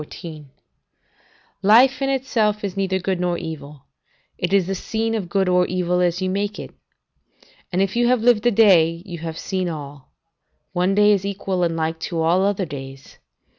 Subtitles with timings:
[1.61, 3.85] ]"Life in itself is neither good nor evil;
[4.35, 6.73] it is the scene of good or evil as you make it.'
[7.71, 10.09] And, if you have lived a day, you have seen all:
[10.73, 13.19] one day is equal and like to all other days.